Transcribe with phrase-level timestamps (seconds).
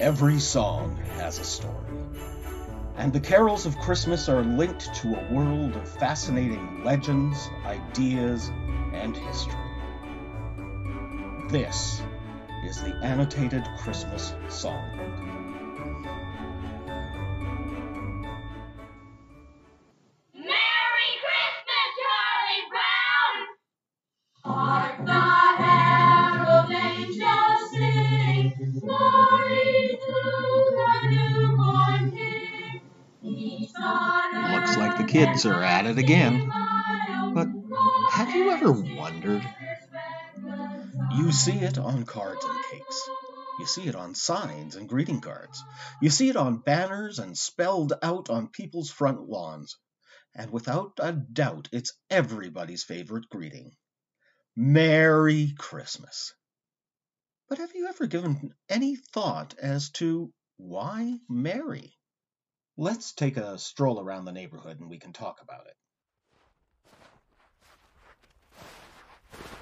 [0.00, 1.74] Every song has a story.
[2.96, 8.50] And the carols of Christmas are linked to a world of fascinating legends, ideas,
[8.94, 9.60] and history.
[11.50, 12.00] This
[12.64, 15.49] is the Annotated Christmas Songbook.
[34.70, 36.48] Looks like the kids are at it again.
[37.34, 37.48] But
[38.12, 39.42] have you ever wondered?
[41.16, 43.10] You see it on cards and cakes.
[43.58, 45.60] You see it on signs and greeting cards.
[46.00, 49.76] You see it on banners and spelled out on people's front lawns.
[50.36, 53.72] And without a doubt, it's everybody's favorite greeting
[54.54, 56.32] Merry Christmas.
[57.48, 61.96] But have you ever given any thought as to why Merry?
[62.80, 65.76] Let's take a stroll around the neighborhood and we can talk about it.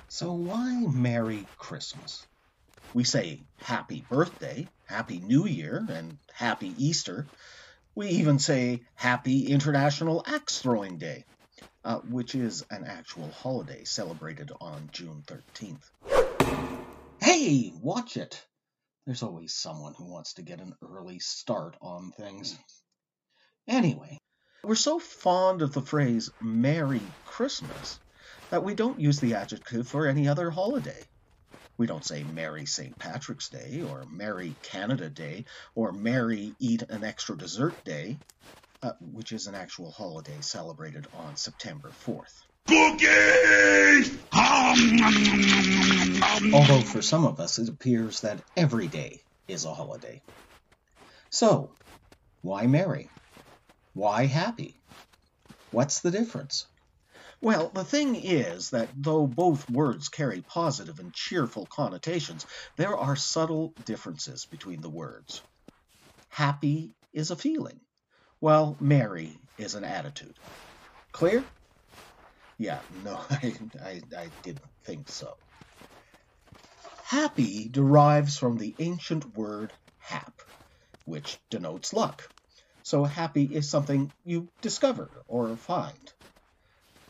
[0.06, 2.24] So, why Merry Christmas?
[2.94, 7.26] We say Happy Birthday, Happy New Year, and Happy Easter.
[7.96, 11.24] We even say Happy International Axe Throwing Day,
[11.84, 15.90] uh, which is an actual holiday celebrated on June 13th.
[17.20, 18.46] Hey, watch it!
[19.06, 22.56] There's always someone who wants to get an early start on things.
[23.68, 24.16] Anyway,
[24.64, 28.00] we're so fond of the phrase Merry Christmas
[28.50, 31.04] that we don't use the adjective for any other holiday.
[31.76, 32.98] We don't say Merry St.
[32.98, 38.18] Patrick's Day or Merry Canada Day or Merry Eat an Extra Dessert Day,
[38.82, 42.32] uh, which is an actual holiday celebrated on September 4th.
[42.68, 44.18] Cookies!
[46.54, 50.22] Although for some of us it appears that every day is a holiday.
[51.30, 51.74] So,
[52.40, 53.10] why merry?
[53.98, 54.80] Why happy?
[55.70, 56.68] What's the difference?
[57.40, 63.16] Well, the thing is that though both words carry positive and cheerful connotations, there are
[63.16, 65.42] subtle differences between the words.
[66.28, 67.80] Happy is a feeling,
[68.38, 70.38] while merry is an attitude.
[71.10, 71.50] Clear?
[72.56, 75.34] Yeah, no, I, I, I didn't think so.
[77.06, 80.40] Happy derives from the ancient word hap,
[81.04, 82.30] which denotes luck.
[82.88, 86.10] So happy is something you discover or find.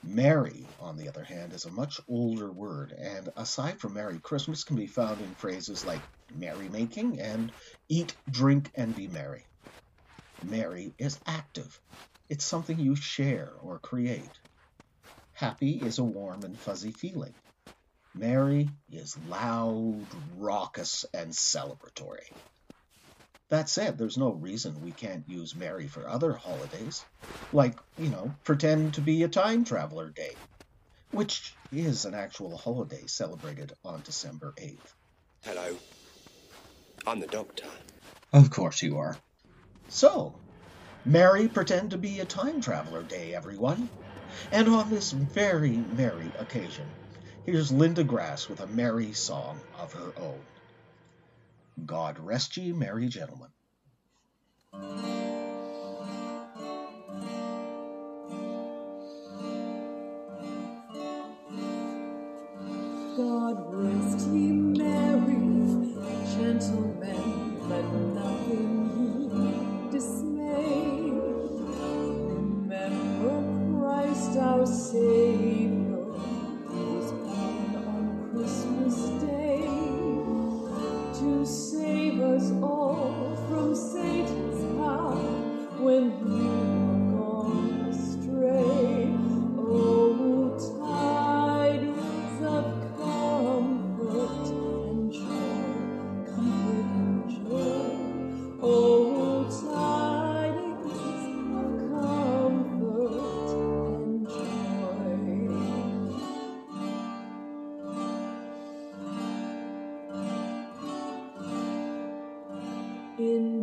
[0.02, 4.64] Merry, on the other hand, is a much older word, and aside from Merry Christmas,
[4.64, 7.52] can be found in phrases like merrymaking and
[7.88, 9.46] eat, drink, and be merry.
[10.42, 11.80] Merry is active.
[12.28, 14.40] It's something you share or create.
[15.32, 17.36] Happy is a warm and fuzzy feeling.
[18.14, 22.28] Merry is loud, raucous, and celebratory.
[23.50, 27.06] That said, there's no reason we can't use Merry for other holidays,
[27.50, 30.36] like, you know, pretend to be a time traveler day,
[31.12, 34.92] which is an actual holiday celebrated on December 8th.
[35.44, 35.78] Hello.
[37.06, 37.64] I'm the doctor.
[38.32, 39.18] Of course you are.
[39.88, 40.34] So,
[41.06, 43.88] merry pretend to be a time traveler day, everyone.
[44.52, 46.86] And on this very merry occasion,
[47.46, 50.44] here's Linda Grass with a merry song of her own.
[51.86, 53.48] God rest ye, merry gentlemen.
[63.16, 63.97] God rest
[113.18, 113.57] in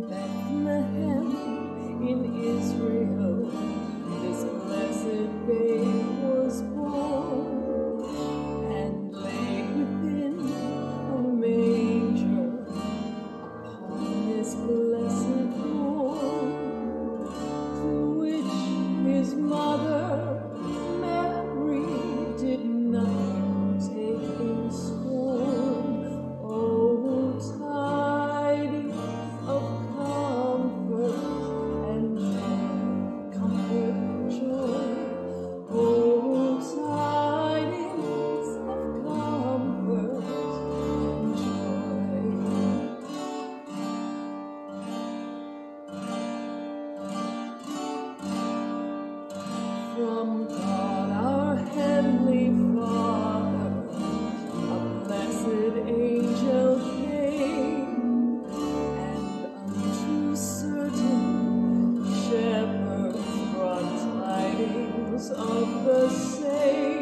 [65.86, 66.95] the same.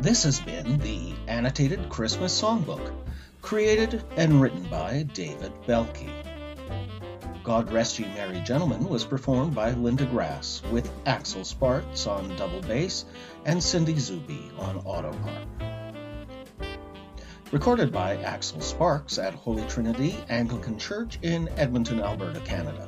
[0.00, 2.92] This has been the Annotated Christmas Songbook,
[3.40, 6.10] created and written by David Belke.
[7.42, 12.60] God Rest You Merry Gentlemen was performed by Linda Grass with Axel Sparks on double
[12.60, 13.06] bass
[13.46, 16.60] and Cindy Zuby on auto harp.
[17.50, 22.86] Recorded by Axel Sparks at Holy Trinity Anglican Church in Edmonton, Alberta, Canada.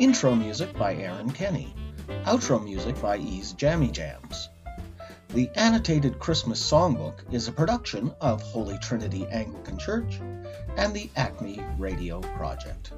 [0.00, 1.72] Intro music by Aaron Kenny.
[2.24, 4.48] Outro music by E's Jammy Jams.
[5.30, 10.20] The Annotated Christmas Songbook is a production of Holy Trinity Anglican Church
[10.76, 12.92] and the Acme Radio Project.